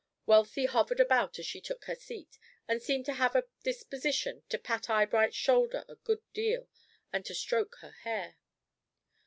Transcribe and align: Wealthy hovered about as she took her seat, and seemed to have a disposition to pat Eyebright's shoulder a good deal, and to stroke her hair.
Wealthy 0.25 0.65
hovered 0.65 0.99
about 0.99 1.37
as 1.37 1.45
she 1.45 1.61
took 1.61 1.85
her 1.85 1.93
seat, 1.93 2.39
and 2.67 2.81
seemed 2.81 3.05
to 3.05 3.13
have 3.13 3.35
a 3.35 3.45
disposition 3.61 4.41
to 4.49 4.57
pat 4.57 4.89
Eyebright's 4.89 5.35
shoulder 5.35 5.85
a 5.87 5.93
good 5.95 6.23
deal, 6.33 6.67
and 7.13 7.23
to 7.23 7.35
stroke 7.35 7.75
her 7.81 7.91
hair. 8.03 8.37